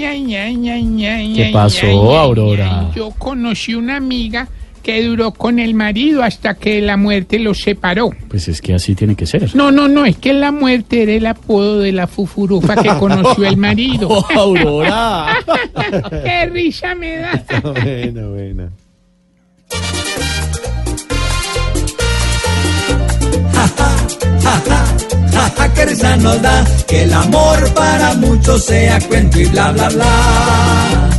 ¿Qué 0.00 1.50
pasó, 1.52 2.18
Aurora? 2.18 2.90
Yo 2.94 3.10
conocí 3.18 3.74
una 3.74 3.96
amiga 3.96 4.48
que 4.82 5.02
duró 5.02 5.32
con 5.32 5.58
el 5.58 5.74
marido 5.74 6.22
hasta 6.22 6.54
que 6.54 6.80
la 6.80 6.96
muerte 6.96 7.38
los 7.38 7.58
separó. 7.58 8.10
Pues 8.28 8.48
es 8.48 8.62
que 8.62 8.74
así 8.74 8.94
tiene 8.94 9.14
que 9.14 9.26
ser. 9.26 9.54
No, 9.54 9.70
no, 9.70 9.88
no, 9.88 10.06
es 10.06 10.16
que 10.16 10.32
la 10.32 10.52
muerte 10.52 11.02
era 11.02 11.12
el 11.12 11.26
apodo 11.26 11.80
de 11.80 11.92
la 11.92 12.06
fufurufa 12.06 12.76
que 12.76 12.88
conoció 12.98 13.46
el 13.46 13.56
marido. 13.56 14.08
Oh, 14.08 14.26
Aurora. 14.34 15.38
¡Qué 16.24 16.46
risa 16.46 16.94
me 16.94 17.18
da! 17.18 17.44
bueno, 17.62 18.30
bueno. 18.30 18.70
Risa 25.90 26.16
nos 26.18 26.40
da 26.40 26.64
que 26.86 27.02
el 27.02 27.12
amor 27.12 27.68
para 27.74 28.14
muchos 28.14 28.64
sea 28.64 29.00
cuento 29.08 29.40
y 29.40 29.46
bla 29.46 29.72
bla 29.72 29.88
bla. 29.88 31.10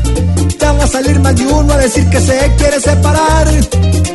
Ya 0.58 0.72
va 0.72 0.86
a 0.86 0.88
salir 0.88 1.20
más 1.20 1.36
de 1.36 1.46
uno 1.46 1.74
a 1.74 1.78
decir 1.78 2.10
que 2.10 2.22
se 2.22 2.54
quiere 2.58 2.80
separar, 2.80 3.48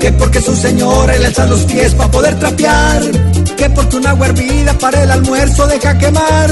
que 0.01 0.13
porque 0.13 0.41
su 0.41 0.57
señora 0.57 1.15
le 1.19 1.29
echa 1.29 1.45
los 1.45 1.61
pies 1.65 1.93
para 1.95 2.11
poder 2.11 2.39
trapear, 2.39 3.03
que 3.55 3.69
porque 3.69 3.97
una 3.97 4.11
agua 4.13 4.29
hervida 4.29 4.73
para 4.79 5.03
el 5.03 5.11
almuerzo 5.11 5.67
deja 5.67 5.99
quemar, 5.99 6.51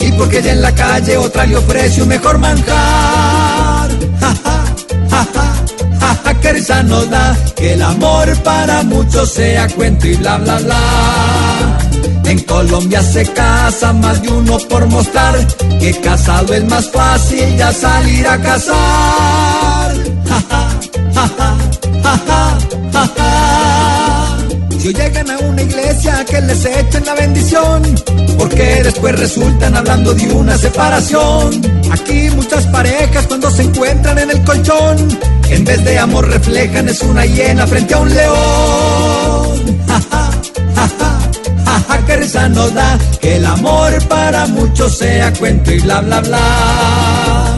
y 0.00 0.12
porque 0.12 0.42
ya 0.42 0.52
en 0.52 0.60
la 0.60 0.74
calle 0.74 1.16
otra 1.16 1.46
le 1.46 1.56
ofrece 1.56 2.02
un 2.02 2.08
mejor 2.08 2.36
manjar. 2.36 3.88
Jaja, 4.20 4.64
jaja, 5.08 5.52
jaja, 5.98 6.40
que 6.42 6.52
risa 6.52 6.82
nos 6.82 7.08
da 7.08 7.34
que 7.56 7.72
el 7.72 7.80
amor 7.80 8.36
para 8.42 8.82
muchos 8.82 9.32
sea 9.32 9.66
cuento 9.68 10.06
y 10.08 10.16
bla 10.16 10.36
bla 10.36 10.58
bla. 10.58 11.89
En 12.30 12.38
Colombia 12.44 13.02
se 13.02 13.24
casa 13.32 13.92
más 13.92 14.22
de 14.22 14.28
uno 14.28 14.56
por 14.68 14.86
mostrar 14.86 15.34
que 15.80 16.00
casado 16.00 16.54
es 16.54 16.64
más 16.64 16.88
fácil 16.88 17.56
ya 17.56 17.72
salir 17.72 18.24
a 18.24 18.40
casar. 18.40 19.94
Ja. 20.28 21.58
Si 24.78 24.94
llegan 24.94 25.28
a 25.28 25.38
una 25.38 25.60
iglesia 25.60 26.24
que 26.24 26.40
les 26.40 26.64
echen 26.64 27.04
la 27.04 27.14
bendición, 27.14 27.82
porque 28.38 28.80
después 28.84 29.18
resultan 29.18 29.76
hablando 29.76 30.14
de 30.14 30.32
una 30.32 30.56
separación. 30.56 31.60
Aquí 31.90 32.30
muchas 32.30 32.64
parejas 32.68 33.26
cuando 33.26 33.50
se 33.50 33.62
encuentran 33.62 34.18
en 34.20 34.30
el 34.30 34.44
colchón, 34.44 34.96
en 35.48 35.64
vez 35.64 35.84
de 35.84 35.98
amor 35.98 36.28
reflejan 36.28 36.88
es 36.88 37.02
una 37.02 37.26
hiena 37.26 37.66
frente 37.66 37.92
a 37.92 37.98
un 37.98 38.14
león. 38.14 39.79
Risa 42.30 42.48
da 42.48 42.98
que 43.20 43.36
el 43.36 43.44
amor 43.44 43.92
para 44.08 44.46
muchos 44.46 44.98
sea 44.98 45.32
cuento 45.32 45.72
y 45.72 45.80
bla 45.80 46.00
bla 46.00 46.20
bla. 46.20 47.49